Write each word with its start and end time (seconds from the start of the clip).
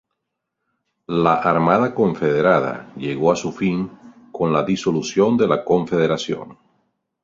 La 1.27 1.35
Armada 1.49 1.93
Confederada 1.93 2.91
llegó 2.95 3.31
a 3.31 3.35
su 3.35 3.51
fin 3.51 3.91
con 4.31 4.51
la 4.51 4.63
disolución 4.63 5.37
de 5.37 5.47
la 5.47 5.63
confederación. 5.63 6.57